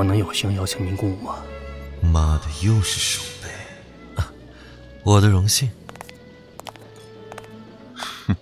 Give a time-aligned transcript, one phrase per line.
[0.00, 1.44] 我能有幸邀请您共舞吗？
[2.00, 3.50] 妈的，又是手背，
[4.18, 4.32] 啊，
[5.02, 5.70] 我的荣幸。
[8.26, 8.34] 哼，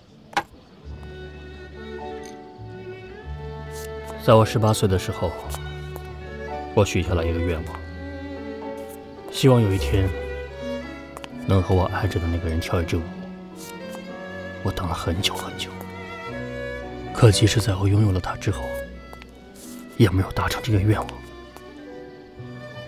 [4.25, 5.33] 在我十八岁的时候，
[6.75, 7.79] 我许下了一个愿望，
[9.29, 10.09] 希望有一天
[11.45, 13.01] 能和我爱着的那个人跳一支舞。
[14.63, 15.69] 我等了很久很久，
[17.13, 18.63] 可即使在我拥有了他之后，
[19.97, 21.07] 也没有达成这个愿望。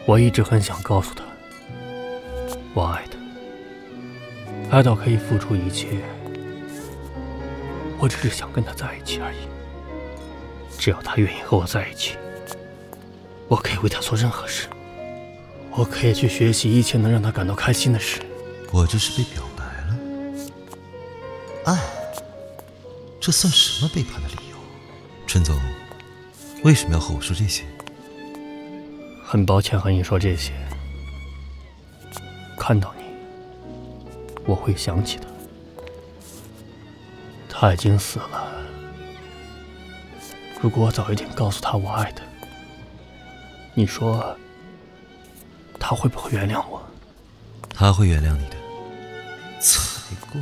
[0.06, 1.24] 我一直很想告诉他，
[2.74, 3.04] 我爱
[4.70, 5.88] 他，爱到可以付出一切。
[8.00, 9.38] 我只是想跟他在一起而已。
[10.78, 12.18] 只要他愿意和我在一起，
[13.48, 14.68] 我可以为他做任何事。
[15.70, 18.20] 我可以去学习一切能让他感到开心的事。
[18.72, 19.98] 我这是被表白了？
[21.66, 21.80] 爱？
[23.20, 24.58] 这算什么背叛的理由？
[25.28, 25.56] 陈总，
[26.64, 27.64] 为什么要和我说这些？
[29.32, 30.52] 很抱歉和你说这些。
[32.60, 33.04] 看到你，
[34.44, 35.28] 我会想起他。
[37.48, 38.52] 他已经死了。
[40.60, 42.26] 如果我早一点告诉他我爱他，
[43.74, 44.36] 你说
[45.80, 46.84] 他会不会原谅我？
[47.70, 48.58] 他会原谅你的。
[49.62, 50.42] 才怪！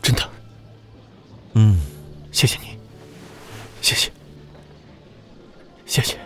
[0.00, 0.26] 真的。
[1.52, 1.78] 嗯，
[2.32, 2.78] 谢谢你，
[3.82, 4.10] 谢谢，
[5.84, 6.18] 谢谢。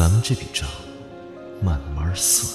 [0.00, 0.66] 咱们这笔账
[1.62, 2.50] 慢慢算。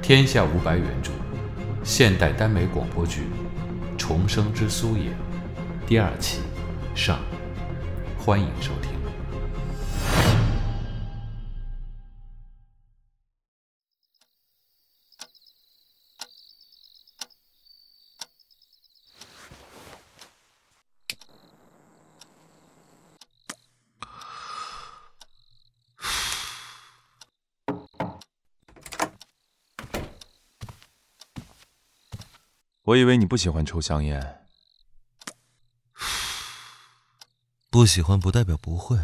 [0.00, 1.10] 天下无白原著，
[1.84, 3.24] 现代耽美广播剧
[3.98, 5.10] 《重生之苏野》
[5.86, 6.38] 第二期
[6.94, 7.20] 上，
[8.18, 8.95] 欢迎收听。
[32.86, 34.46] 我以为你不喜欢抽香烟，
[37.68, 38.96] 不喜欢不代表不会。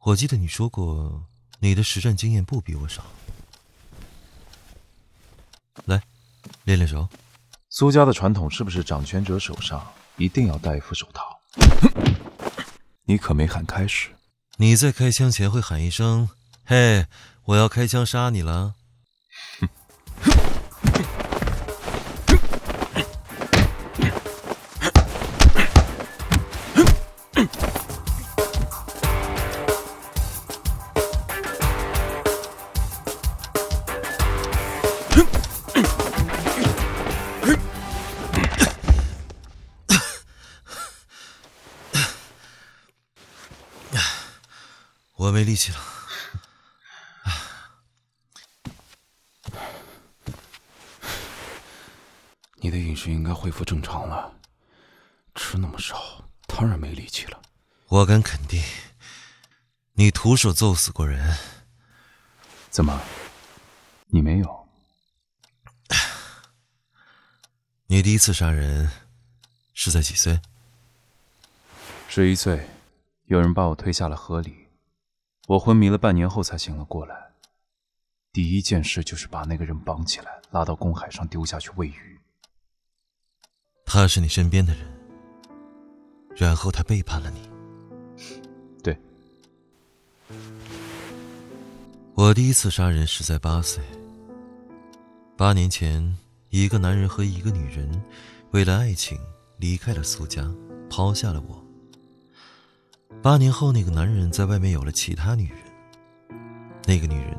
[0.00, 1.22] 我记得你说过，
[1.60, 3.04] 你的实战经验不比我少。
[5.84, 6.02] 来，
[6.64, 7.08] 练练手。
[7.70, 9.86] 苏家的传统是不是掌权者手上
[10.16, 11.38] 一定要戴一副手套？
[13.06, 14.10] 你可没喊开始。
[14.56, 16.28] 你在开枪前会喊一声
[16.66, 17.06] ：“嘿，
[17.44, 18.74] 我要开枪杀你了。”
[57.90, 58.62] 我敢肯定，
[59.94, 61.34] 你徒手揍死过人。
[62.68, 63.00] 怎么，
[64.08, 64.68] 你没有？
[67.88, 68.90] 你第一次杀人
[69.72, 70.38] 是在几岁？
[72.08, 72.68] 十一岁，
[73.24, 74.68] 有人把我推下了河里。
[75.46, 77.32] 我昏迷了半年后才醒了过来，
[78.34, 82.20] 第一件事就是把那个人绑起来，拉到公海上丢下去喂鱼。
[83.86, 84.86] 他是你身边的人，
[86.36, 87.48] 然后他背叛了你。
[92.18, 93.80] 我第一次杀人是在八岁。
[95.36, 96.18] 八年前，
[96.48, 97.88] 一个男人和一个女人
[98.50, 99.16] 为了爱情
[99.56, 100.52] 离开了苏家，
[100.90, 101.64] 抛下了我。
[103.22, 105.60] 八年后，那个男人在外面有了其他女人，
[106.86, 107.38] 那个女人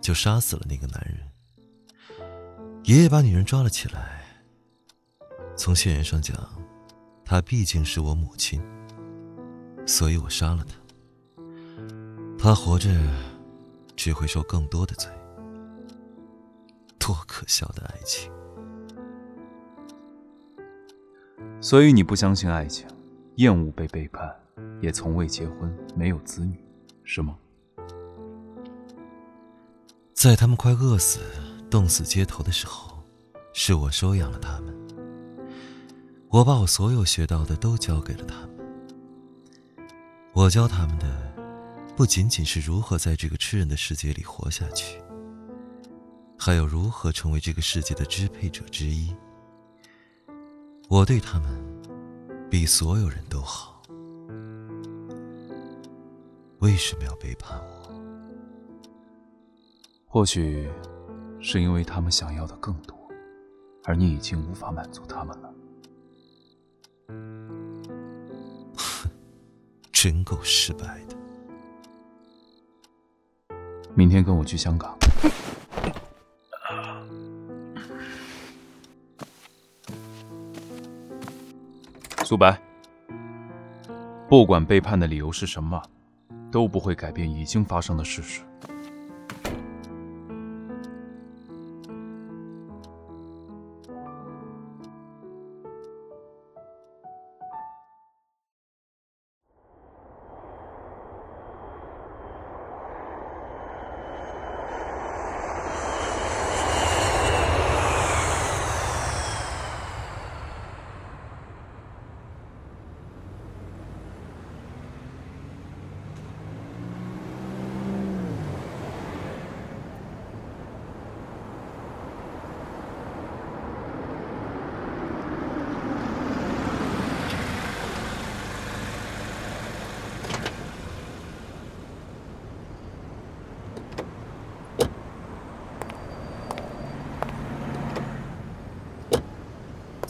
[0.00, 1.18] 就杀死了那个男人。
[2.84, 4.22] 爷爷把女人抓了起来。
[5.56, 6.36] 从血缘上讲，
[7.24, 8.62] 她毕竟是我母亲，
[9.84, 10.76] 所以我杀了她。
[12.38, 12.88] 她活着
[14.04, 15.10] 只会受更多的罪。
[16.98, 18.30] 多可笑的爱情！
[21.58, 22.86] 所以你不相信爱情，
[23.36, 24.30] 厌恶被背叛。
[24.82, 26.62] 也从未结婚，没有子女，
[27.02, 27.38] 是吗？
[30.12, 31.20] 在他们快饿死、
[31.70, 33.02] 冻死街头的时候，
[33.54, 34.76] 是我收养了他们。
[36.28, 38.50] 我把我所有学到的都教给了他们。
[40.34, 41.33] 我教他们的，
[41.96, 45.00] 不仅仅是如何在这个吃人的世界里活下去，
[46.36, 49.14] 还有如何成为这个世界的支配者之一。
[50.88, 51.48] 我对他们
[52.50, 53.80] 比所有人都好，
[56.58, 57.94] 为什么要背叛我？
[60.06, 60.68] 或许
[61.40, 62.96] 是因为他们想要的更多，
[63.84, 65.54] 而你已经无法满足他们了。
[69.92, 71.13] 真够失败的。
[73.94, 74.96] 明天跟我去香港。
[82.24, 82.58] 苏白，
[84.28, 85.80] 不管背叛的理由是什么，
[86.50, 88.40] 都不会改变已经发生的事实。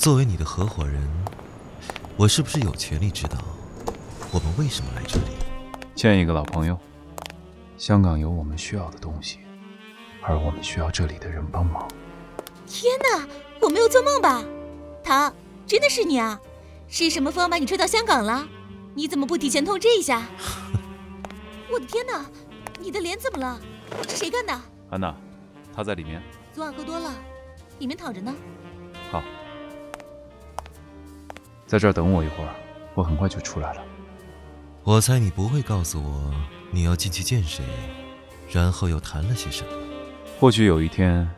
[0.05, 1.01] 作为你的合伙人，
[2.19, 3.39] 我是不是有权利知道
[4.31, 5.31] 我们为什么来这里？
[5.95, 6.79] 见一个老朋友。
[7.79, 9.39] 香港有我们需要的东西，
[10.21, 11.89] 而我们需要这里的人帮忙。
[12.67, 13.27] 天哪，
[13.62, 14.45] 我没有做梦吧？
[15.03, 15.35] 唐，
[15.67, 16.39] 真的是你啊？
[16.87, 18.47] 是什么风把你吹到香港了？
[18.93, 20.23] 你怎么不提前通知一下？
[21.73, 22.27] 我的天哪，
[22.79, 23.59] 你的脸怎么了？
[24.07, 24.53] 是谁干的？
[24.91, 25.17] 安娜，
[25.75, 26.23] 她在里面。
[26.53, 27.11] 昨晚喝多了，
[27.79, 28.35] 里面躺着呢。
[29.11, 29.23] 好，
[31.75, 32.55] 在这儿等我一会儿，
[32.94, 33.82] 我很快就出来了。
[34.85, 36.32] 我猜你不会告诉我
[36.71, 37.65] 你要进去见谁，
[38.49, 39.73] 然后又谈了些什么。
[40.38, 41.29] 或许有一天，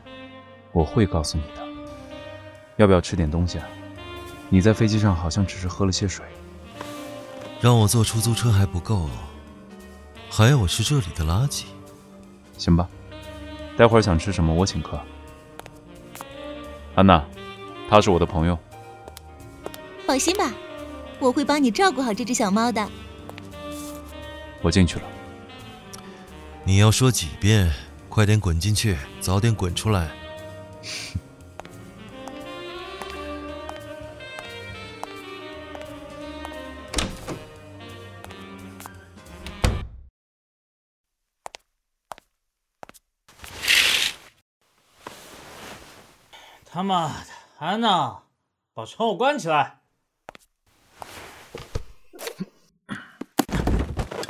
[0.73, 1.67] 我会告诉你的。
[2.77, 3.67] 要不要吃点东西啊？
[4.51, 6.23] 你在飞机上好像只是喝了些水。
[7.59, 9.09] 让我坐出租车还不够，
[10.29, 11.65] 还要我吃这里的垃圾。
[12.59, 12.87] 行吧，
[13.75, 15.01] 待会儿想吃什么我请客。
[16.95, 17.25] 安娜，
[17.89, 18.59] 他是我的朋友。
[20.07, 20.53] 放心吧，
[21.19, 22.89] 我会帮你照顾好这只小猫的。
[24.63, 25.03] 我进去了。
[26.65, 27.73] 你要说几遍？
[28.09, 30.11] 快点滚进去，早点滚出来。
[46.65, 47.27] 他妈的，
[47.59, 48.23] 安娜，
[48.73, 49.81] 把窗户关起来！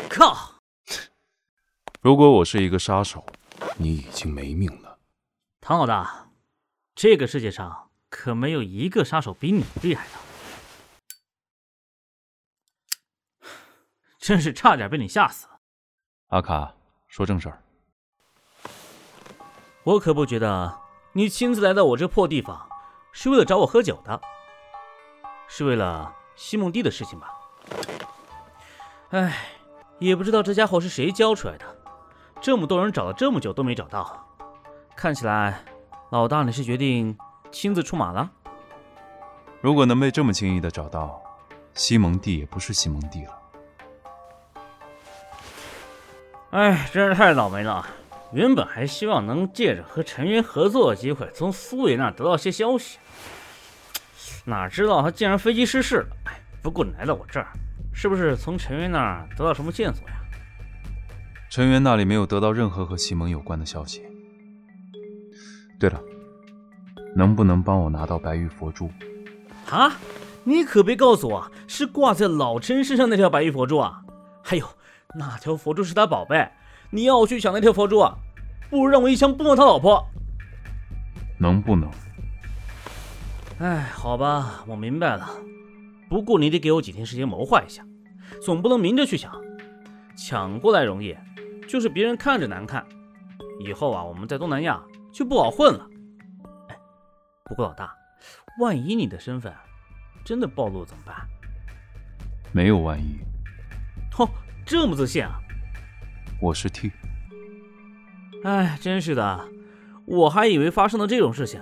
[0.08, 0.54] 靠！
[2.06, 3.26] 如果我是一个杀手，
[3.76, 4.96] 你已经没命了。
[5.60, 6.28] 唐老大，
[6.94, 10.12] 这个世界上可没有一个杀手比你厉害的，
[14.20, 15.48] 真是差点被你吓死。
[16.28, 16.72] 阿卡，
[17.08, 17.60] 说正事儿。
[19.82, 20.78] 我可不觉得
[21.12, 22.68] 你亲自来到我这破地方
[23.10, 24.20] 是为了找我喝酒的，
[25.48, 27.34] 是为了西蒙蒂的事情吧？
[29.10, 29.36] 哎。
[29.98, 31.75] 也不知道这家伙是谁教出来的，
[32.46, 34.24] 这么多人找了这么久都没找到，
[34.94, 35.64] 看起来
[36.10, 37.18] 老大你是决定
[37.50, 38.30] 亲自出马了。
[39.60, 41.20] 如果能被这么轻易的找到，
[41.74, 43.32] 西蒙蒂也不是西蒙蒂了。
[46.50, 47.84] 哎，真是太倒霉了！
[48.30, 53.00] 原本还希望能借着和陈云合作的机会，从苏野那得到些消息，
[54.44, 56.16] 哪知道他竟然飞机失事了。
[56.26, 57.48] 哎，不过你来到我这儿。
[57.92, 60.14] 是不是从陈云那儿得到什么线索呀？
[61.48, 64.02] 陈渊那里没有得到任何和西蒙有关的消息。
[65.78, 66.00] 对了，
[67.14, 68.90] 能不能帮我拿到白玉佛珠？
[69.70, 69.96] 啊！
[70.44, 74.04] 你可别告诉我是挂在老陈身上那条白玉佛珠啊！
[74.42, 74.64] 还有，
[75.18, 76.48] 那条佛珠是他宝贝，
[76.90, 78.16] 你要我去抢那条佛珠啊？
[78.70, 80.06] 不如让我一枪崩了他老婆。
[81.38, 81.90] 能不能？
[83.58, 85.28] 哎，好吧，我明白了。
[86.08, 87.84] 不过你得给我几天时间谋划一下，
[88.40, 89.34] 总不能明着去抢，
[90.16, 91.16] 抢过来容易，
[91.68, 92.86] 就是别人看着难看。
[93.58, 94.82] 以后啊，我们在东南亚
[95.12, 95.88] 就不好混了。
[96.68, 96.78] 哎，
[97.44, 97.94] 不过老大，
[98.60, 99.52] 万一你的身份
[100.24, 101.16] 真的暴露怎么办？
[102.52, 103.18] 没有万一。
[104.18, 104.28] 哦，
[104.64, 105.40] 这么自信啊？
[106.40, 106.92] 我是 T。
[108.44, 109.48] 哎，真是的，
[110.04, 111.60] 我还以为发生了这种事情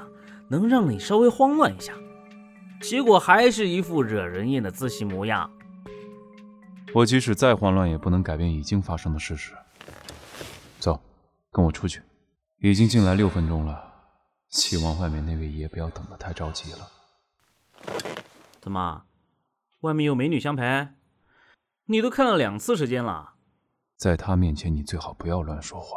[0.49, 1.93] 能让你稍微慌乱一下。
[2.81, 5.51] 结果还是一副惹人厌的自信模样。
[6.93, 9.53] 我即使再慌乱，也不能改变已经发生的事实。
[10.85, 11.01] 走，
[11.51, 12.03] 跟我出去。
[12.61, 13.91] 已经进来六分钟了，
[14.51, 16.91] 希望外面那位爷不要等得太着急了。
[18.61, 19.07] 怎么，
[19.81, 20.89] 外面有美女相陪？
[21.87, 23.33] 你都看了两次时间了，
[23.97, 25.97] 在他面前你最好不要乱说话。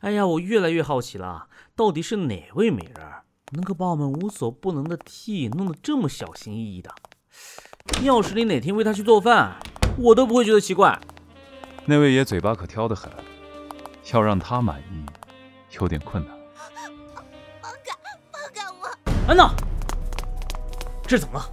[0.00, 3.06] 哎呀，我越来越好奇了，到底是哪位美人
[3.50, 6.90] 能够把我们无所不能的 T 弄得这么小心翼翼的？
[8.02, 9.58] 要是你哪天为他去做饭，
[9.98, 10.98] 我都不会觉得奇怪。
[11.84, 13.10] 那位爷嘴巴可挑得很，
[14.12, 15.04] 要让他满意，
[15.80, 16.32] 有点困难。
[17.60, 17.92] 放开，
[18.30, 18.88] 放开我！
[19.26, 19.52] 安娜，
[21.02, 21.50] 这是怎么了？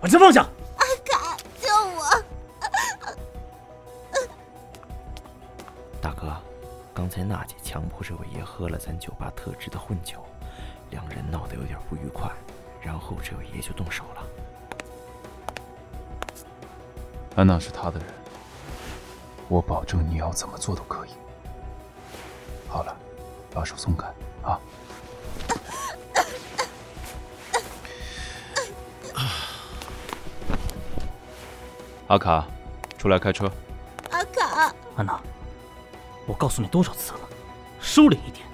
[0.00, 0.42] 把枪放下！
[0.42, 2.02] 阿卡，救我！
[6.00, 6.36] 大哥，
[6.92, 10.26] 刚才娜姐强迫这位爷喝了咱酒吧特制的混酒，
[10.90, 12.28] 两人闹得有点不愉快，
[12.82, 14.22] 然后这位爷就动手了。
[17.36, 18.08] 安娜是他的人，
[19.48, 21.10] 我保证你要怎么做都可以。
[22.68, 22.96] 好了，
[23.52, 24.06] 把手松开
[24.42, 24.60] 啊！
[32.08, 32.46] 阿卡，
[32.96, 33.50] 出来开车。
[34.10, 35.20] 阿卡，安娜，
[36.26, 37.20] 我告诉你多少次了，
[37.80, 38.45] 收敛一点。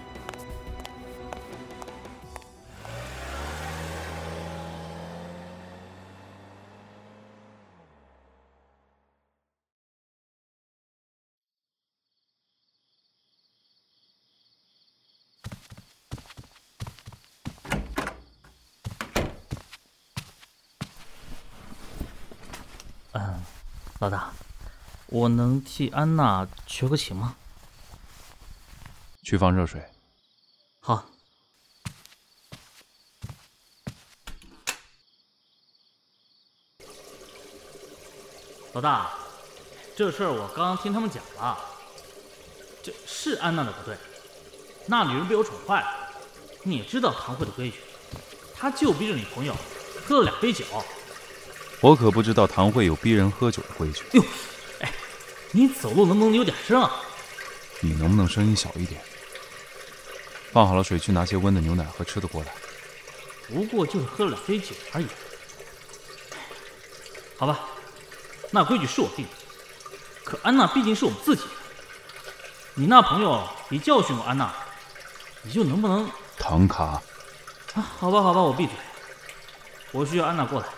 [23.12, 23.42] 嗯，
[23.99, 24.33] 老大，
[25.07, 27.37] 我能替安娜求个情吗？
[29.23, 29.83] 去放热水。
[30.81, 31.04] 好。
[38.73, 39.11] 老大，
[39.95, 41.59] 这事儿我刚刚听他们讲了，
[42.83, 43.95] 这是安娜的不对，
[44.87, 46.11] 那女人被我宠坏了。
[46.62, 47.81] 你也知道堂会的规矩，
[48.54, 49.54] 她就逼着女朋友
[50.07, 50.64] 喝了两杯酒。
[51.82, 54.04] 我可不知道堂会有逼人喝酒的规矩。
[54.12, 54.24] 哟，
[54.80, 54.92] 哎，
[55.50, 56.90] 你走路能不能有点声啊？
[57.80, 59.00] 你能不能声音小一点？
[60.52, 62.54] 放好了水，去拿些温的牛奶和吃的过来。
[63.48, 65.06] 不过就是喝了两杯酒而已。
[67.36, 67.58] 好吧，
[68.52, 69.30] 那规矩是我定的。
[70.22, 71.50] 可安娜毕竟是我们自己人，
[72.74, 74.54] 你那朋友也教训过安娜，
[75.42, 76.08] 你就能不能……
[76.38, 77.02] 唐卡。
[77.74, 78.74] 啊，好吧，好吧，我闭嘴。
[79.90, 80.68] 我需要安娜过来。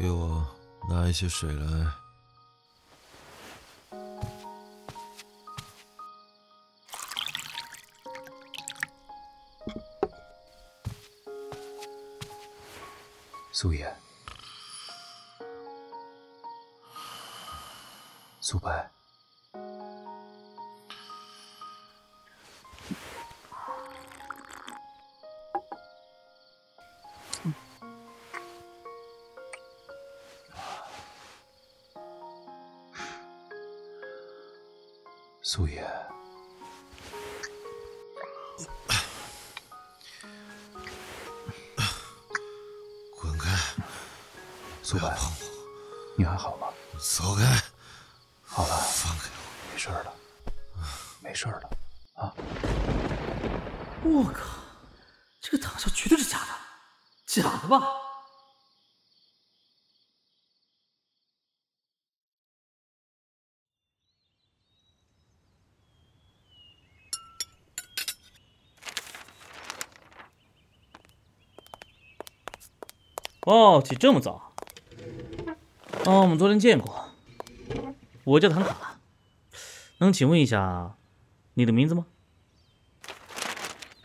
[0.00, 0.42] 给我
[0.88, 2.09] 拿一些水来。
[73.50, 74.54] 哦，起这么早？
[76.04, 77.08] 哦，我们昨天见过。
[78.22, 79.00] 我叫唐卡，
[79.98, 80.96] 能请问一下
[81.54, 82.06] 你的名字吗？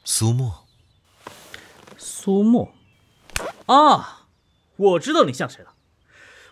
[0.04, 0.66] 苏沫，
[1.96, 2.74] 苏沫。
[3.68, 4.26] 啊，
[4.78, 5.76] 我知道你像谁了。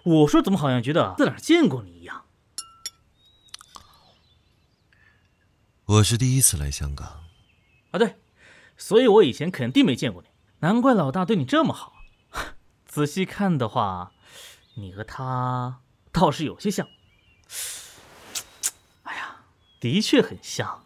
[0.04, 2.26] 我说怎么好像觉得在哪儿见过你一样？
[5.86, 7.24] 我是第一次来香港。
[7.90, 8.18] 啊，对，
[8.78, 10.28] 所以我以前肯定没见过你，
[10.60, 11.93] 难怪老大对你这么好。
[12.94, 14.12] 仔细看的话，
[14.76, 15.80] 你和他
[16.12, 16.88] 倒是有些像。
[19.02, 19.38] 哎呀，
[19.80, 20.86] 的确很像。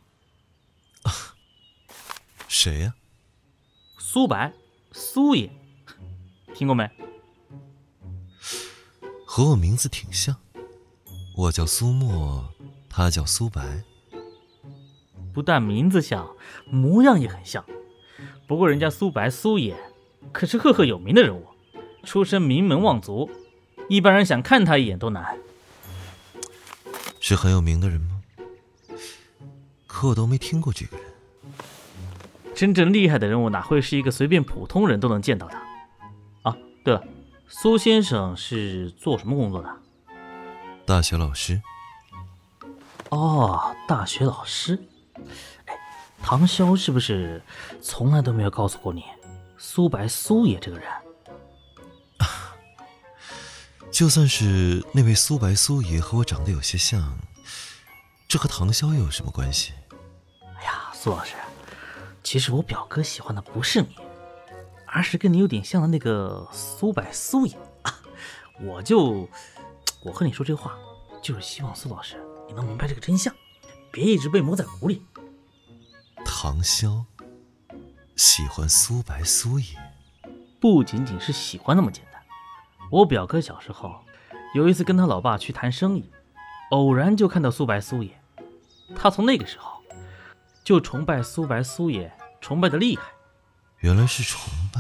[2.48, 2.94] 谁呀、
[3.98, 4.54] 苏白，
[4.94, 5.52] 苏爷，
[6.56, 6.90] 听过没？
[9.26, 10.38] 和我名字挺像，
[11.36, 12.54] 我叫苏沫，
[12.90, 13.84] 他叫苏白。
[15.34, 16.34] 不但名字像，
[16.72, 17.66] 模样也很像。
[18.48, 19.76] 不过人家苏白苏爷
[20.32, 21.46] 可是赫赫有名的人物，
[22.08, 23.30] 出身名门望族，
[23.90, 25.38] 一般人想看他一眼都难。
[27.20, 28.22] 是很有名的人吗？
[29.86, 31.06] 可我都没听过这个人。
[32.56, 35.58] 真正厉害的人物哪会是一个随便普通人都能见到的？
[36.44, 37.04] 啊，对了，
[37.50, 39.70] 苏先生是做什么工作的？
[40.86, 41.62] 大学老师。
[43.10, 44.80] 哦，大学老师。
[45.66, 45.76] 哎，
[46.24, 47.42] 唐潇是不是
[47.82, 49.04] 从来都没有告诉过你，
[49.58, 50.88] 苏白苏爷这个人？
[53.92, 57.18] 就算是那位苏白苏爷和我长得有些像，
[58.28, 59.74] 这和唐潇又有什么关系？
[60.60, 61.34] 哎呀，苏老师。
[62.24, 63.96] 其实我表哥喜欢的不是你，
[64.86, 68.00] 而是跟你有点像的那个苏白苏爷啊！
[68.60, 69.30] 我就
[70.02, 70.78] 我和你说这话，
[71.22, 73.34] 就是希望苏老师你能明白这个真相，
[73.92, 75.02] 别一直被蒙在鼓里。
[76.26, 77.06] 唐潇
[78.18, 79.66] 喜欢苏白苏爷，
[80.60, 82.17] 不仅仅是喜欢那么简单。
[82.90, 84.06] 我表哥小时候
[84.54, 86.10] 有一次跟他老爸去谈生意，
[86.72, 88.12] 偶然就看到苏白苏爷，
[88.96, 89.82] 他从那个时候
[90.64, 92.14] 就崇拜苏白苏爷。
[92.40, 93.04] 崇拜的厉害，
[93.80, 94.80] 原来是崇拜。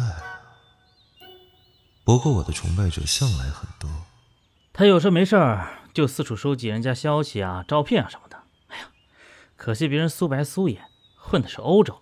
[2.05, 3.89] 不过我的崇拜者向来很多。
[4.71, 8.37] 他有事没事儿就四处收集人家消息啊、照片啊什么的。
[8.67, 8.91] 哎呀，
[9.57, 10.81] 可惜别人苏白苏爷
[11.17, 11.99] 混的是欧洲，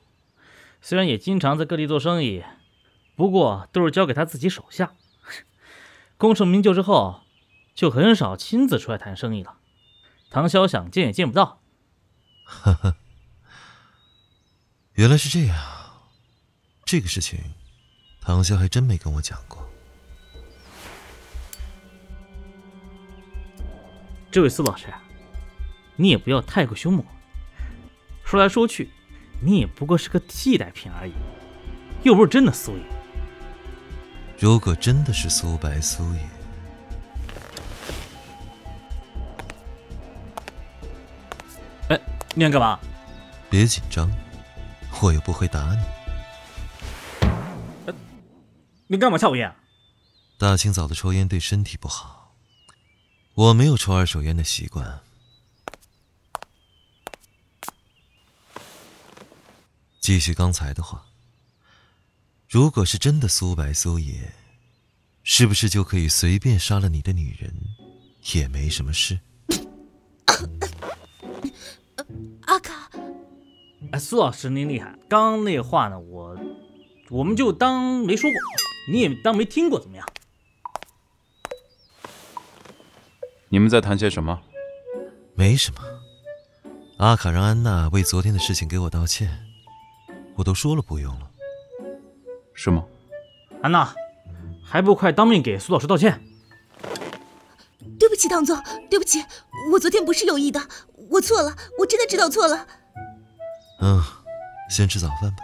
[0.82, 2.44] 虽然也经常在各地做生意，
[3.16, 4.94] 不过都是交给他自己手下。
[6.18, 7.22] 功成名就之后，
[7.74, 9.58] 就很少亲自出来谈生意了。
[10.30, 11.62] 唐潇想见也见不到。
[12.46, 12.96] 呵呵。
[14.94, 15.58] 原来是这样，
[16.86, 17.40] 这个事情，
[18.22, 19.70] 唐潇还真没跟我讲过。
[24.32, 24.88] 这位苏老师，
[25.98, 27.06] 你也不要太过凶猛。
[28.24, 28.90] 说来说去，
[29.42, 31.14] 你也不过是个替代品而已，
[32.04, 32.84] 又不是真的苏爷。
[34.40, 36.20] 如果真的是苏白苏野，
[41.90, 42.00] 哎，
[42.34, 42.80] 你想干嘛？
[43.50, 44.12] 别紧张。
[45.02, 45.84] 我又不会打你，
[48.88, 49.54] 你干嘛抽烟？
[50.38, 52.34] 大清早的抽烟对身体不好，
[53.34, 55.02] 我没有抽二手烟的习惯。
[60.00, 61.04] 继续刚才的话，
[62.55, 64.31] 如果是真的苏白苏野，
[65.24, 67.53] 是不是就可以随便杀了你的女人，
[68.33, 69.20] 也没什么事？
[72.48, 72.89] 阿卡。
[73.91, 74.98] 哎，苏老师您厉害！
[75.09, 76.39] 刚刚那话呢，我
[77.09, 78.39] 我们就当没说过，
[78.89, 80.07] 你也当没听过，怎么样？
[83.50, 84.41] 你们在谈些什么？
[85.33, 85.81] 没什么。
[87.00, 89.46] 阿卡让安娜为昨天的事情给我道歉，
[90.37, 91.31] 我都说了不用了。
[92.55, 92.85] 是吗？
[93.61, 93.94] 安娜，
[94.63, 96.22] 还不快当面给苏老师道歉？
[98.00, 99.24] 对不起，唐总，对不起，
[99.72, 100.61] 我昨天不是有意的，
[101.11, 102.68] 我错了，我真的知道错了。
[103.81, 104.01] 嗯，
[104.70, 105.37] 先吃早饭吧。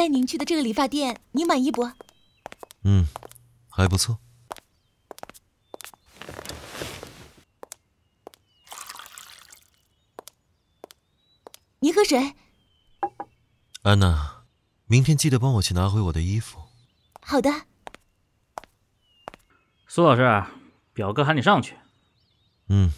[0.00, 1.92] 带您去的这个理发店，您满意不？
[2.84, 3.06] 嗯，
[3.68, 4.18] 还不错。
[11.80, 12.34] 您喝水，
[13.82, 14.46] 安娜，
[14.86, 16.62] 明天记得帮我去拿回我的衣服。
[17.20, 17.50] 好的，
[19.86, 20.44] 苏老师，
[20.94, 21.76] 表哥喊你上去。
[22.68, 22.90] 嗯。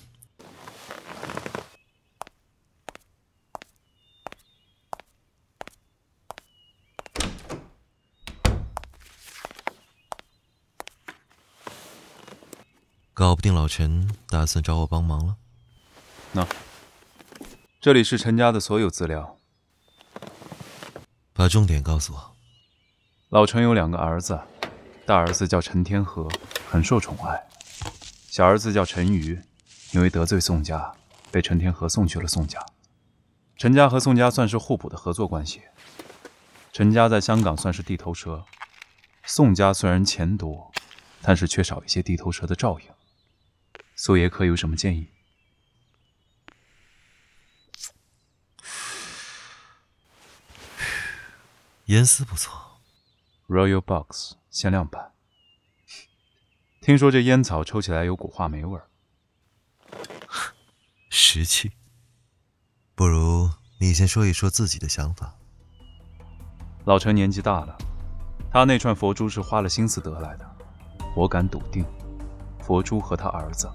[13.23, 15.37] 搞不定老陈，打算找我帮忙了。
[16.33, 16.45] 那。
[17.81, 19.39] 这里是陈家的所有资料，
[21.33, 22.35] 把重点告诉我。
[23.29, 24.41] 老陈有两个儿子，
[25.07, 26.29] 大儿子叫陈天和，
[26.69, 27.37] 很受宠爱；
[28.29, 29.41] 小儿子叫陈瑜，
[29.93, 30.93] 因为得罪宋家，
[31.31, 32.59] 被陈天和送去了宋家。
[33.57, 35.63] 陈家和宋家算是互补的合作关系。
[36.73, 38.45] 陈家在香港算是地头蛇，
[39.23, 40.73] 宋家虽然钱多，
[41.23, 42.87] 但是缺少一些地头蛇的照应。
[44.05, 45.07] 苏爷可有什么建议？
[51.85, 52.81] 烟丝不错。
[53.47, 55.13] Royal box 限量版。
[56.81, 58.89] 听说这烟草抽起来有股话梅味儿。
[61.09, 61.71] 石器
[62.97, 65.37] 不如你先说一说自己的想法。
[66.87, 67.79] 老陈年纪大了
[68.51, 70.57] 他那串佛珠是花了心思得来的
[71.15, 71.87] 我敢笃定
[72.61, 73.71] 佛珠和他儿子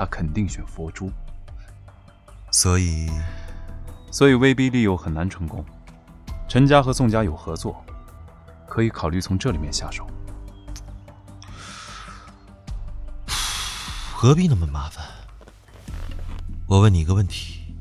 [0.00, 1.12] 他肯定选佛珠。
[2.50, 3.10] 所以，
[4.10, 5.62] 所以威逼利诱很难成功。
[6.48, 7.84] 陈家和宋家有合作，
[8.66, 10.06] 可以考虑从这里面下手。
[14.10, 15.04] 何必那么麻烦？
[16.66, 17.76] 我问你一个问题：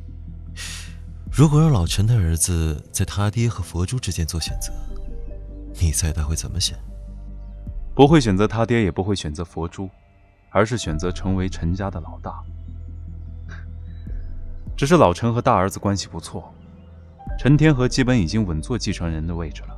[1.32, 4.74] 如果让老陈的儿子在他爹和佛珠之间做选择，
[5.80, 6.78] 你猜他会怎么选？
[7.96, 9.90] 不会选择他爹，也不会选择佛珠，
[10.50, 12.42] 而是选择成为陈家的老大。
[14.76, 16.54] 只是老陈和大儿子关系不错。
[17.38, 19.78] 陈天和基本已经稳坐继承人的位置了，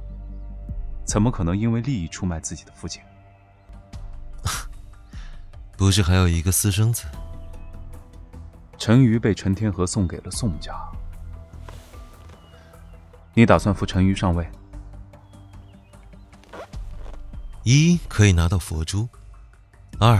[1.05, 3.01] 怎么可能因为利益出卖自己的父亲？
[5.77, 7.05] 不是还有一个私生子？
[8.77, 10.73] 陈瑜被陈天和送给了宋家，
[13.33, 14.47] 你打算扶陈瑜上位？
[17.63, 19.07] 一可以拿到佛珠，
[19.99, 20.17] 二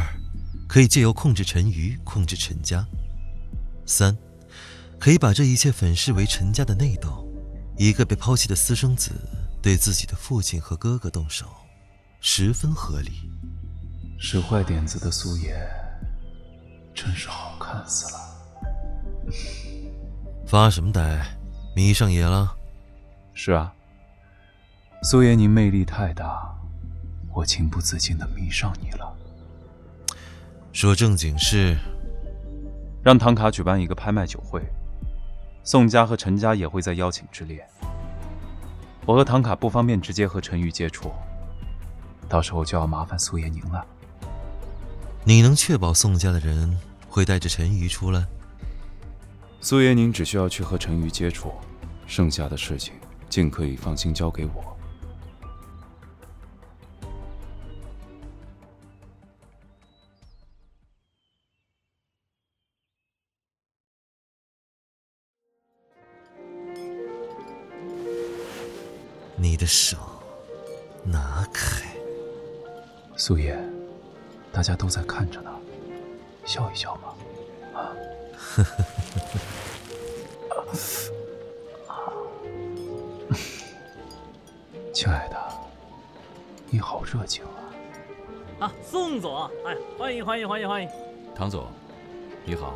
[0.71, 2.87] 可以借由控制陈瑜控制陈家，
[3.85, 4.17] 三
[4.97, 7.27] 可以把这一切粉饰为陈家的内斗。
[7.77, 9.11] 一个被抛弃的私生子
[9.61, 11.45] 对自己的父亲和哥哥动手，
[12.21, 13.11] 十分合理。
[14.17, 15.53] 使坏点子的苏爷，
[16.95, 18.19] 真是好看死了。
[20.47, 21.37] 发什么呆？
[21.75, 22.55] 迷上爷了？
[23.33, 23.73] 是啊，
[25.03, 26.57] 苏爷您魅力太大，
[27.33, 29.17] 我情不自禁的迷上你了。
[30.73, 31.77] 说正经事，
[33.03, 34.61] 让唐卡举办一个拍卖酒会。
[35.63, 37.63] 宋家和陈家也会在邀请之列。
[39.05, 41.11] 我和唐卡不方便直接和陈宇接触，
[42.29, 43.85] 到时候就要麻烦苏爷您了。
[45.25, 46.75] 你能确保宋家的人
[47.07, 48.25] 会带着陈瑜出来？
[49.59, 51.51] 苏爷您只需要去和陈瑜接触，
[52.07, 52.93] 剩下的事情
[53.29, 54.77] 尽可以放心交给我。
[69.61, 69.95] 的手
[71.03, 71.85] 拿开，
[73.15, 73.55] 苏叶，
[74.51, 75.51] 大家都在看着呢，
[76.45, 77.13] 笑一笑嘛。
[77.79, 77.93] 啊，
[84.91, 85.37] 亲爱的，
[86.71, 88.65] 你好热情啊！
[88.65, 90.89] 啊，宋总，哎，欢迎欢迎欢迎欢迎。
[91.35, 91.67] 唐总，
[92.43, 92.73] 你好，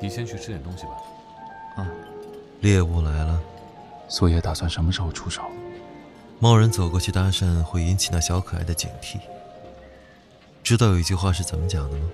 [0.00, 0.92] 你先去吃点东西吧。
[1.78, 1.90] 啊，
[2.60, 3.40] 猎物来了。
[4.08, 5.42] 苏叶打算什么时候出手？
[6.38, 9.18] 贸然走过去搭讪会引起那小可爱的警惕。
[10.62, 12.10] 知道有一句话是怎么讲的吗？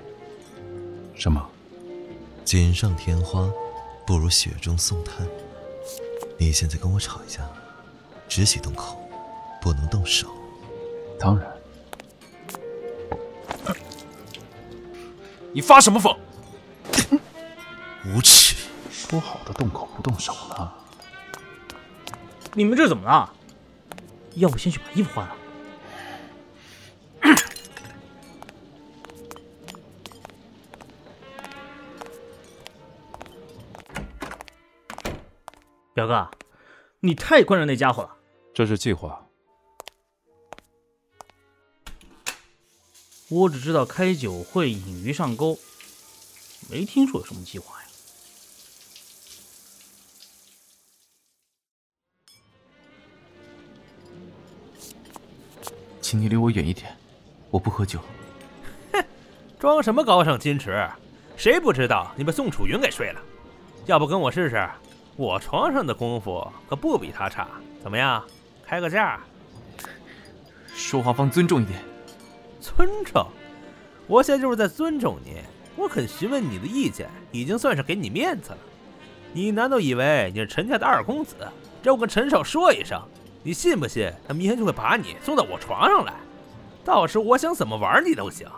[1.16, 1.44] 什么？
[2.44, 3.50] 锦上添花，
[4.06, 5.26] 不如雪中送炭。
[6.38, 7.40] 你现在跟我吵一架，
[8.28, 8.96] 只许动口，
[9.60, 10.28] 不能动手。
[11.18, 11.52] 当然。
[15.52, 16.16] 你发什么疯？
[18.06, 18.56] 无耻！
[18.90, 20.72] 说好的动口不动手呢？
[22.54, 23.34] 你们这怎么了？
[24.36, 25.36] 要不先去把衣服换了。
[35.92, 36.30] 表哥，
[37.00, 38.16] 你太惯着那家伙了。
[38.54, 39.26] 这是计划。
[43.28, 45.58] 我只知道开酒会引鱼上钩，
[46.70, 47.81] 没听说有什么计划呀。
[56.12, 56.94] 请你离我远一点，
[57.48, 57.98] 我不喝酒。
[58.92, 59.02] 哼，
[59.58, 60.86] 装什么高尚矜持？
[61.38, 63.20] 谁不知道你被宋楚云给睡了？
[63.86, 64.68] 要不跟我试试？
[65.16, 67.48] 我床上的功夫可不比他差。
[67.82, 68.22] 怎么样？
[68.62, 69.20] 开个价？
[70.74, 71.82] 说话放尊重一点。
[72.60, 73.26] 尊重？
[74.06, 75.38] 我现在就是在尊重你。
[75.76, 78.58] 我肯询问你的意见，已经算是给你面子了。
[79.32, 81.36] 你难道以为你是陈家的二公子？
[81.82, 83.00] 让我跟陈少说一声。
[83.42, 84.12] 你信不信？
[84.26, 86.14] 他明天就会把你送到我床上来，
[86.84, 88.48] 到时我想怎么玩你都行，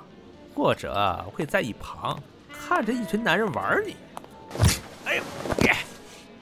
[0.55, 0.92] 或者
[1.27, 3.97] 我会在一旁看着一群男人玩你。
[5.07, 5.23] 哎呦，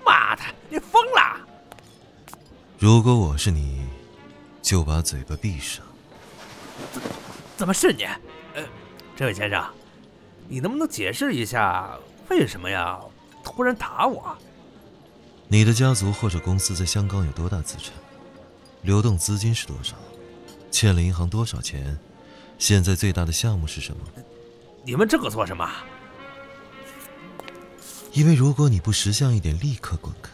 [0.04, 1.40] 妈的，你疯了！
[2.78, 3.86] 如果我是你，
[4.60, 5.84] 就把嘴巴闭上。
[6.92, 7.02] 怎
[7.58, 8.02] 怎么是你？
[8.54, 8.64] 呃，
[9.14, 9.64] 这位先生，
[10.48, 11.96] 你能不能解释一下
[12.28, 12.98] 为什么呀
[13.44, 14.36] 突然打我？
[15.46, 17.92] 你的家族或者公司在香港有多大资产？
[18.82, 19.96] 流动资金是多少？
[20.70, 21.98] 欠了银行多少钱？
[22.58, 24.02] 现在最大的项目是什么？
[24.84, 25.68] 你问这个做什么？
[28.12, 30.32] 因为如果你不识相一点，立刻滚开，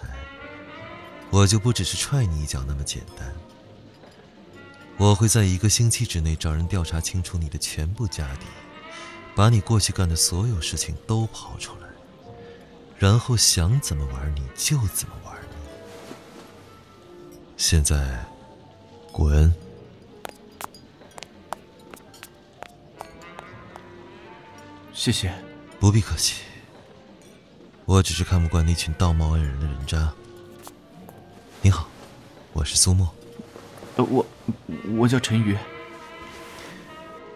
[1.31, 3.33] 我就不只是踹你一脚那么简单。
[4.97, 8.47] 我会在一个星期之内找人调查清楚你的全部家底，
[9.37, 11.87] 把你过去干的所有事情都刨出来，
[12.99, 15.57] 然后想怎么玩你就怎么玩你。
[17.57, 18.25] 现在，
[19.19, 19.53] 滚！
[24.93, 25.35] 谢谢。
[25.81, 26.45] 不必客气。
[27.85, 30.13] 我只是看不惯那群道貌岸然的人渣。
[31.61, 31.89] 你好，
[32.53, 33.13] 我是苏沫。
[33.97, 34.25] 呃，我
[34.97, 35.59] 我叫陈宇。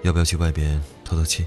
[0.02, 1.46] 要不要去外边透透气？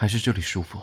[0.00, 0.80] 还是这里舒服。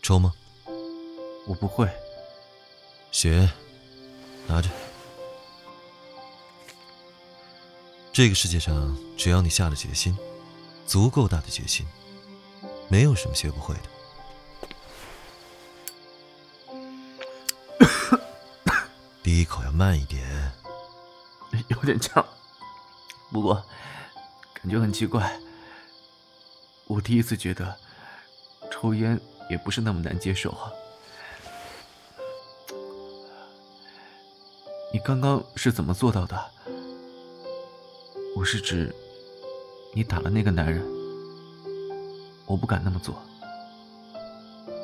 [0.00, 0.32] 抽吗？
[1.46, 1.86] 我不会。
[3.12, 3.50] 血，
[4.46, 4.70] 拿着。
[8.14, 10.16] 这个世界上，只要你下了决心，
[10.86, 11.86] 足够大的决心，
[12.88, 13.82] 没有什么学不会的。
[19.22, 20.50] 第一口要慢一点。
[21.68, 22.26] 有点呛，
[23.30, 23.62] 不过。
[24.64, 25.38] 感觉很奇怪，
[26.86, 27.76] 我第一次觉得
[28.72, 30.72] 抽烟也不是那么难接受啊！
[34.90, 36.50] 你刚刚是怎么做到的？
[38.34, 38.90] 我是指
[39.92, 40.82] 你打了那个男人，
[42.46, 43.22] 我不敢那么做。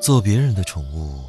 [0.02, 1.24] 做别人的宠物，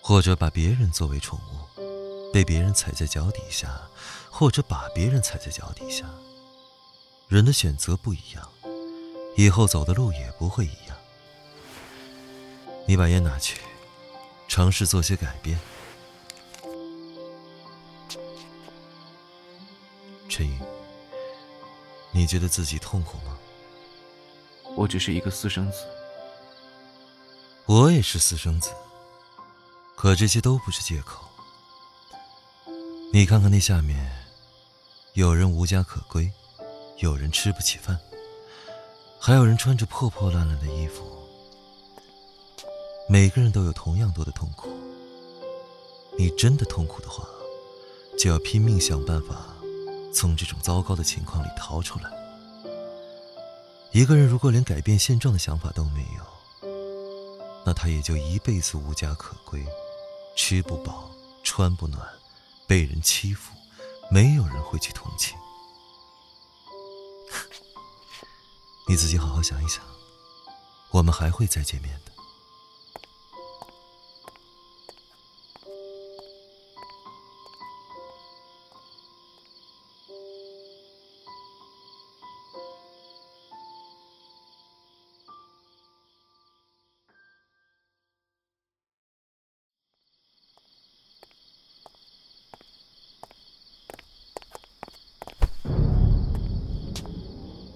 [0.00, 3.68] 或者把别人作为宠物，被别人踩在脚底下，
[4.30, 6.06] 或者把别人踩在脚底下。
[7.28, 8.48] 人的选择不一样，
[9.36, 10.96] 以后走的路也不会一样。
[12.86, 13.60] 你把烟拿去，
[14.46, 15.58] 尝试做些改变。
[20.28, 20.56] 陈宇，
[22.12, 23.36] 你觉得自己痛苦吗？
[24.76, 25.78] 我只是一个私生子。
[27.64, 28.70] 我也是私生子，
[29.96, 31.24] 可这些都不是借口。
[33.12, 34.24] 你看看那下面，
[35.14, 36.30] 有人无家可归。
[36.98, 37.98] 有人吃不起饭，
[39.20, 41.04] 还有人穿着破破烂烂的衣服。
[43.06, 44.70] 每个人都有同样多的痛苦。
[46.18, 47.28] 你真的痛苦的话，
[48.18, 49.54] 就要拼命想办法
[50.12, 52.10] 从这种糟糕的情况里逃出来。
[53.92, 56.70] 一个人如果连改变现状的想法都没有，
[57.64, 59.62] 那他也就一辈子无家可归，
[60.34, 61.10] 吃不饱，
[61.44, 62.00] 穿不暖，
[62.66, 63.52] 被人欺负，
[64.10, 65.36] 没有人会去同情。
[68.88, 69.82] 你自己好好想一想，
[70.90, 72.12] 我们还会再见面的。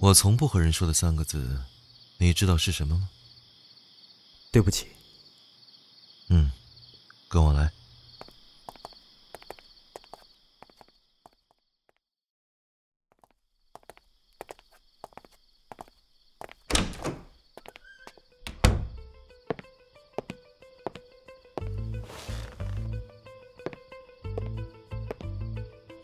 [0.01, 1.61] 我从不和人说的三个字，
[2.17, 3.07] 你知道是什么吗？
[4.51, 4.87] 对不起。
[6.29, 6.51] 嗯，
[7.29, 7.71] 跟我来。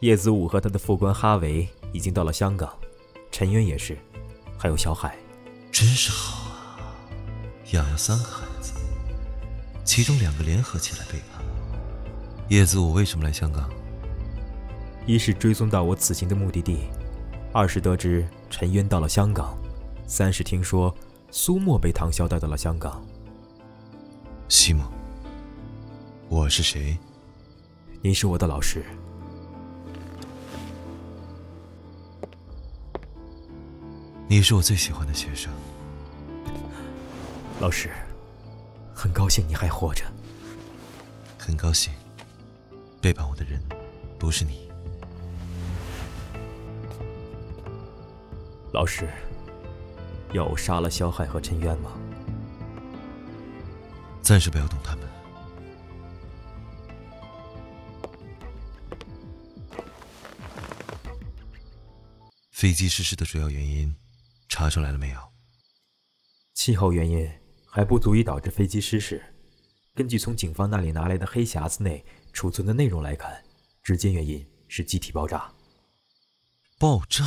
[0.01, 2.77] 叶子武和他的副官哈维已经到了香港。
[3.38, 3.95] 陈渊也是，
[4.58, 5.15] 还有小海，
[5.71, 6.97] 真是好啊！
[7.69, 8.73] 养了三个孩子，
[9.86, 11.45] 其中两个联合起来背叛。
[12.50, 13.69] 叶子我为什么来香港？
[15.06, 16.88] 一是追踪到我此行的目的地，
[17.54, 19.56] 二是得知陈渊到了香港，
[20.08, 20.91] 三是听说
[21.30, 23.06] 苏沫被唐潇带到了香港。
[24.50, 24.84] 西蒙，
[26.28, 26.97] 我是谁？
[28.02, 28.84] 您是我的老师。
[34.29, 35.49] 你是我最喜欢的学生，
[37.61, 37.89] 老师，
[38.93, 40.03] 很高兴你还活着。
[41.37, 41.93] 很高兴，
[43.01, 43.57] 背叛我的人
[44.19, 44.69] 不是你。
[48.73, 49.07] 老师，
[50.33, 51.93] 要我杀了萧海和陈渊吗？
[54.21, 55.07] 暂时不要动他们。
[62.51, 63.95] 飞机失事的主要原因
[64.57, 65.19] 查出来了没有？
[66.55, 67.29] 气候原因
[67.67, 69.23] 还不足以导致飞机失事。
[69.93, 73.39] 根据从警方那里拿来的黑匣子内储存的内容来看，
[73.83, 75.53] 直接原因是机体爆炸。
[76.79, 77.23] 爆炸？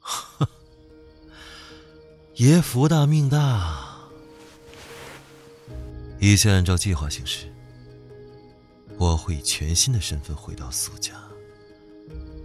[0.00, 0.48] 呵，
[2.34, 4.00] 爷福大命大，
[6.18, 7.46] 一切按照计划行事。
[8.98, 11.14] 我会以全新的身份回到苏家。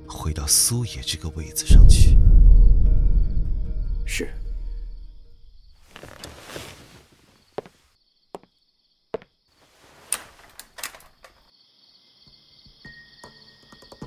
[0.08, 2.16] 回到苏野这个位子上去。
[4.08, 4.34] 是。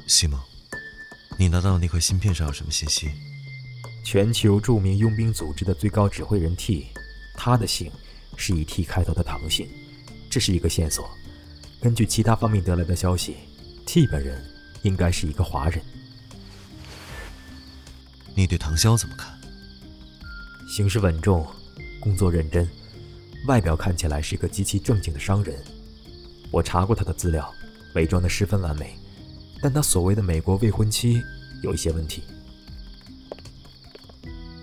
[0.09, 0.41] 西蒙，
[1.39, 3.11] 你拿到那块芯片上有什么信息？
[4.05, 6.89] 全球著名佣兵组织的最高指挥人 T，
[7.37, 7.93] 他的姓
[8.37, 9.69] 是以 T 开头的唐姓，
[10.29, 11.09] 这是一个线索。
[11.81, 13.37] 根据其他方面得来的消息
[13.87, 14.45] ，T 本人
[14.83, 15.81] 应该是一个华人。
[18.35, 19.40] 你对唐潇怎么看？
[20.71, 21.45] 行事稳重，
[21.99, 22.67] 工作认真，
[23.49, 25.61] 外表看起来是一个极其正经的商人。
[26.53, 27.53] 我查过他的资料，
[27.97, 28.97] 伪装的十分完美，
[29.61, 31.21] 但他所谓的美国未婚妻
[31.65, 32.23] 有一些问题。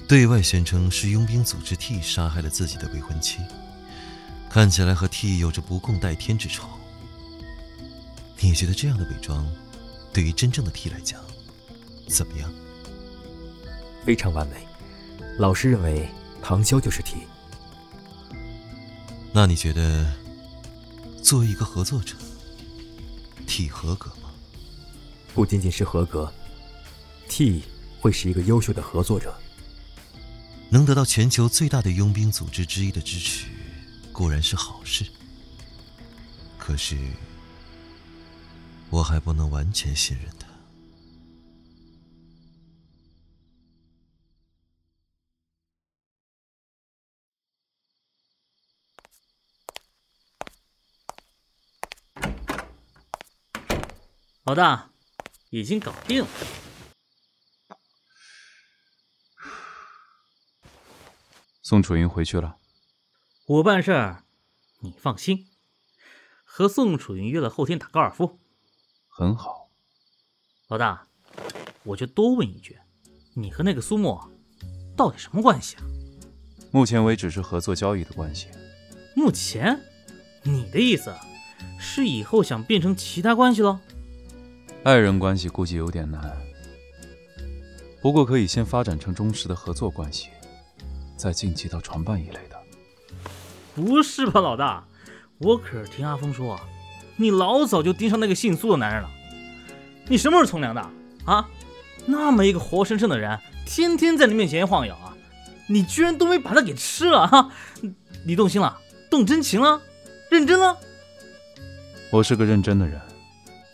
[0.08, 3.40] 对外宣称是佣兵组织 T 杀害了自己的未婚妻，
[4.50, 6.70] 看起来和 T 有着不共戴天之仇。
[8.40, 9.46] 你觉得这样的伪装，
[10.14, 11.20] 对于真正的 T 来讲，
[12.08, 12.50] 怎么样？
[14.06, 14.66] 非常完美，
[15.38, 16.10] 老师认为
[16.42, 17.18] 唐潇就是 T。
[19.32, 20.12] 那你觉得，
[21.22, 22.16] 作为一个合作者
[23.46, 24.32] ，T 合格吗？
[25.36, 26.34] 不仅仅是合格
[27.30, 27.64] ，T
[28.02, 29.36] 会是一个优秀的合作者。
[30.70, 33.46] 能得到全球最大的佣兵组织之一的支持，
[34.12, 35.06] 固然是好事。
[36.58, 36.98] 可是，
[38.90, 40.28] 我还不能完全信任
[54.48, 54.92] 老大，
[55.50, 56.28] 已经搞定了。
[61.62, 62.56] 宋楚云回去了。
[63.46, 64.24] 我办事儿，
[64.80, 65.50] 你放心。
[66.46, 68.40] 和宋楚云约了后天打高尔夫。
[69.10, 69.70] 很好。
[70.70, 71.10] 老大，
[71.84, 72.80] 我就多问一句，
[73.34, 74.32] 你和那个苏沫
[74.96, 75.84] 到底什么关系啊？
[76.72, 78.48] 目前为止是合作交易的关系。
[79.14, 79.78] 目前？
[80.44, 81.14] 你的意思
[81.78, 83.82] 是以后想变成其他关系喽？
[84.88, 86.22] 爱人关系估计有点难，
[88.02, 90.30] 不过可以先发展成忠实的合作关系，
[91.18, 92.58] 再晋级到船伴一类的。
[93.76, 94.88] 不是吧，老大？
[95.40, 96.58] 我可是听阿峰说，
[97.18, 99.10] 你老早就盯上那个姓苏的男人了。
[100.08, 100.80] 你什么时候从良的
[101.26, 101.50] 啊？
[102.06, 105.14] 那么一个活生生的人，天天在你面前晃悠啊，
[105.68, 107.52] 你居然都没把他给吃了哈？
[108.26, 108.80] 你动心了？
[109.12, 109.82] 动真情了？
[110.32, 110.78] 认真了？
[112.10, 113.02] 我是个认真的人。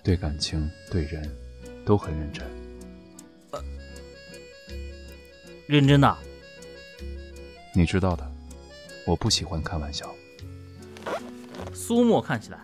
[0.04, 1.34] 对感情、对人，
[1.86, 2.46] 都很认真。
[5.66, 6.18] 认真的，
[7.74, 8.32] 你知道的，
[9.08, 10.14] 我不喜欢开玩笑。
[11.74, 12.60] 苏沫看起来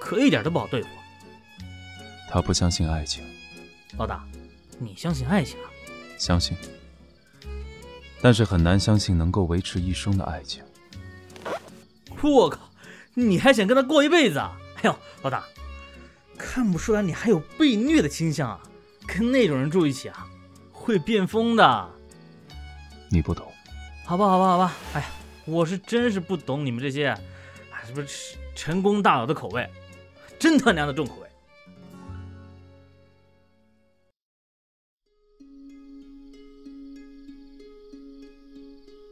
[0.00, 0.88] 可一点都不好对付。
[2.28, 3.24] 他不相信爱情。
[3.96, 4.26] 老大，
[4.80, 5.70] 你相信爱情啊？
[6.18, 6.56] 相信，
[8.20, 10.64] 但是很难相信能够维持一生的爱情。
[12.20, 12.68] 我靠，
[13.14, 14.58] 你还想跟他过一辈子啊？
[14.78, 15.44] 哎呦，老大！
[16.38, 18.62] 看不出来你还有被虐的倾向啊！
[19.06, 20.26] 跟那种人住一起啊，
[20.70, 21.90] 会变疯的。
[23.10, 23.50] 你不懂。
[24.04, 24.76] 好吧，好吧，好吧。
[24.94, 25.10] 哎呀，
[25.46, 27.14] 我是真是不懂你们这些，
[27.86, 28.04] 什么
[28.54, 29.68] 成功大佬的口味，
[30.38, 31.28] 真他娘的重口味。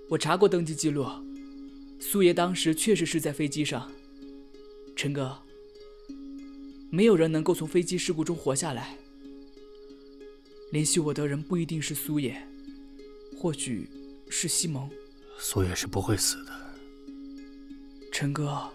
[0.09, 1.07] 我查过登机记录，
[1.99, 3.91] 苏爷当时确实是在飞机上。
[4.95, 5.37] 陈哥。
[6.91, 8.97] 没有人能够从飞机事故中活下来。
[10.73, 12.41] 联系我的人不一定是苏野，
[13.39, 13.89] 或许
[14.29, 14.91] 是西蒙。
[15.39, 16.53] 苏野是不会死的。
[18.11, 18.71] 陈哥，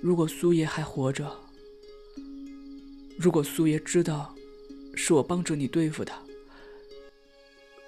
[0.00, 1.30] 如果苏爷还活着，
[3.18, 4.34] 如果苏爷知道
[4.94, 6.20] 是我帮着你对付他，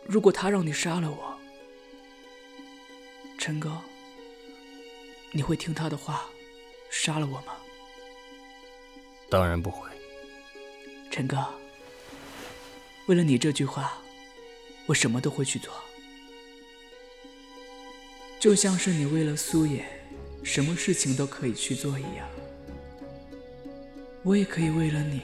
[0.07, 1.39] 如果他让你杀了我，
[3.39, 3.81] 陈哥。
[5.37, 6.27] 你会听他的话，
[6.89, 7.57] 杀了我吗？
[9.29, 9.89] 当然不会，
[11.11, 11.45] 陈哥。
[13.07, 13.99] 为了你这句话，
[14.87, 15.75] 我什么都会去做。
[18.39, 19.85] 就像是你为了苏野，
[20.45, 22.29] 什么事情都可以去做一样。
[24.23, 25.23] 我也可以为了你，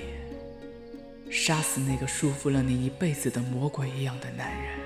[1.30, 4.80] 杀死那个束缚了你一辈子的魔鬼一样的男人。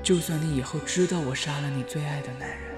[0.00, 2.73] 就算你以后知道我杀了你最爱的男人，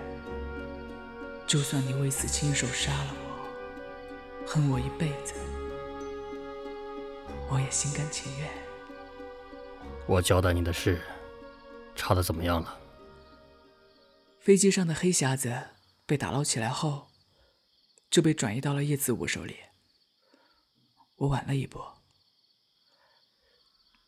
[1.46, 5.34] 就算你为此亲手杀了我，恨我一辈子，
[7.48, 8.50] 我也心甘情愿。
[10.08, 11.00] 我交代你的事，
[11.94, 12.80] 查的怎么样了？
[14.40, 15.68] 飞机上的黑匣子
[16.04, 17.10] 被打捞起来后，
[18.10, 19.56] 就被转移到了叶子武手里。
[21.14, 21.80] 我晚了一步。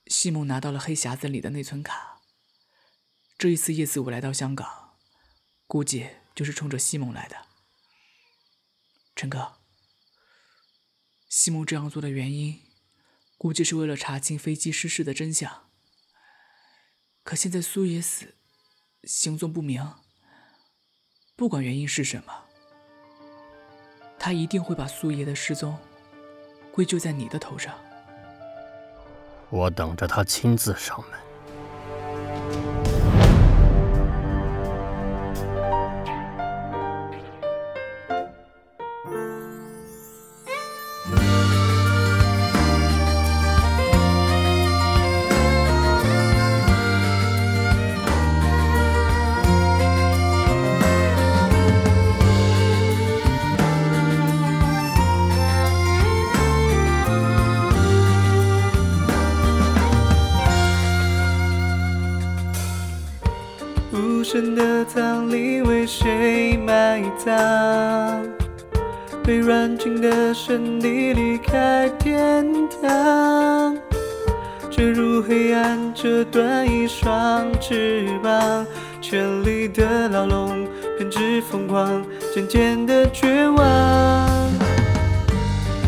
[0.09, 2.21] 西蒙拿到了黑匣子里的内存卡。
[3.37, 4.97] 这一次叶子武来到香港，
[5.69, 6.09] 估计
[6.39, 7.37] 就是冲着西蒙来的。
[9.17, 9.55] 陈哥，
[11.29, 12.61] 西蒙这样做的原因，
[13.37, 15.69] 估计是为了查清飞机失事的真相。
[17.25, 18.37] 可现在苏爷死，
[19.03, 19.97] 行踪不明。
[21.35, 22.45] 不管原因是什么，
[24.17, 25.77] 他一定会把苏爷的失踪
[26.71, 27.77] 归咎在你的头上。
[29.51, 31.28] 我等着他亲自上门。
[82.39, 83.59] 渐渐的绝望。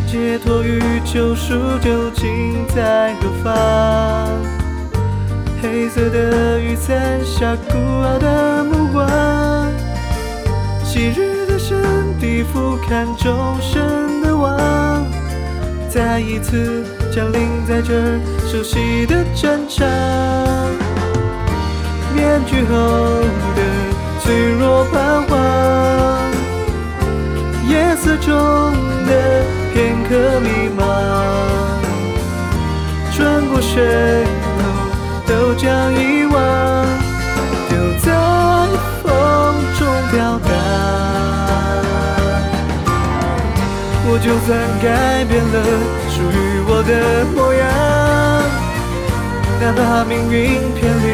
[0.08, 3.52] 解脱与救赎究竟在何方？
[5.62, 9.06] 黑色的雨伞下，孤傲的目光，
[10.82, 11.78] 昔日的神
[12.18, 15.04] 地俯瞰众生的望，
[15.88, 16.84] 再一次
[17.14, 19.86] 降临在这熟悉的战场。
[22.12, 22.74] 面具后
[23.54, 23.62] 的
[24.20, 25.29] 脆弱彷徨，
[28.10, 28.32] 色中
[29.06, 29.10] 的
[29.72, 30.82] 片刻迷茫，
[33.16, 34.26] 转过身。
[35.28, 36.34] 都将遗忘，
[37.68, 38.10] 丢在
[39.00, 39.08] 风
[39.78, 40.50] 中飘荡。
[44.08, 44.48] 我就算
[44.82, 45.56] 改变了
[46.10, 46.34] 属于
[46.66, 46.90] 我的
[47.32, 47.62] 模样，
[49.60, 51.06] 哪怕命运偏离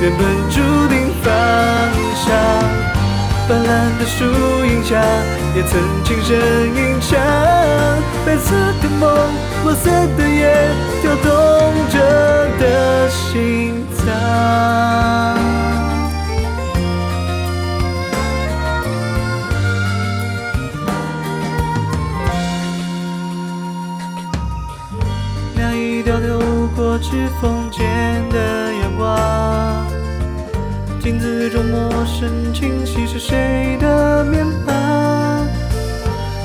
[0.00, 0.54] 原本注
[0.86, 0.94] 定
[1.24, 1.26] 方
[2.14, 2.95] 向。
[3.48, 3.64] 斑斓
[3.98, 4.24] 的树
[4.64, 5.00] 荫下，
[5.54, 7.16] 也曾轻声吟唱。
[8.26, 8.50] 白色
[8.82, 9.08] 的梦，
[9.62, 10.68] 墨色的夜，
[11.00, 11.28] 跳动
[11.88, 11.94] 着
[12.58, 14.04] 的心脏。
[25.54, 29.85] 那一条透过指缝间的阳光。
[31.06, 35.46] 镜子中陌生清晰是谁的面庞？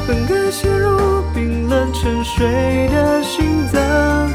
[0.07, 4.29] 本该陷入冰冷沉睡的心脏，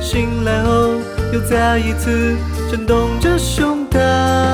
[0.00, 0.94] 醒来后
[1.32, 2.36] 又再一次
[2.72, 4.51] 震动着胸膛。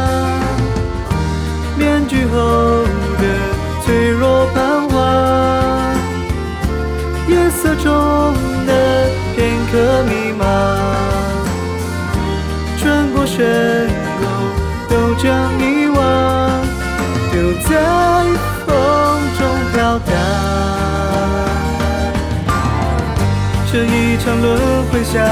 [25.11, 25.25] 下，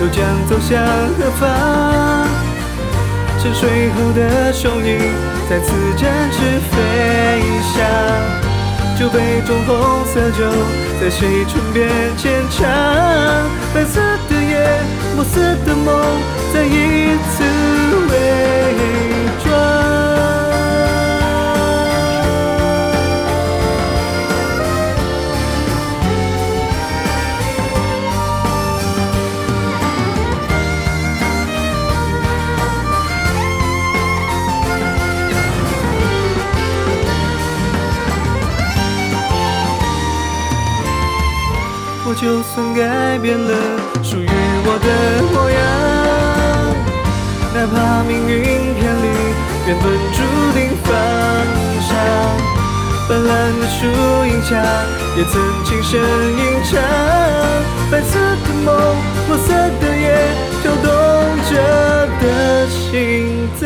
[0.00, 0.76] 都将走向
[1.16, 1.46] 何方？
[3.40, 4.98] 沉睡后的雄鹰
[5.48, 6.76] 再次展翅飞
[7.72, 7.78] 翔，
[8.98, 10.44] 酒杯中红色酒
[11.00, 12.66] 在谁唇边浅尝？
[13.72, 14.52] 白色的夜，
[15.14, 15.88] 墨色的梦，
[16.52, 17.44] 再一次
[18.10, 18.12] 伪
[19.44, 19.49] 装。
[42.20, 43.48] 就算改变了
[44.02, 44.86] 属于我的
[45.32, 45.58] 模样，
[47.54, 48.44] 哪怕命运
[48.74, 49.08] 偏离
[49.66, 50.18] 原本注
[50.52, 50.92] 定方
[51.88, 51.90] 向。
[53.08, 53.24] 斑斓
[53.58, 53.78] 的树
[54.26, 54.50] 荫下，
[55.16, 56.78] 也曾轻声吟唱。
[57.90, 58.68] 白色的梦，
[59.26, 59.48] 墨色
[59.80, 60.04] 的夜，
[60.60, 60.84] 跳动
[61.48, 61.50] 着
[62.20, 63.64] 的心脏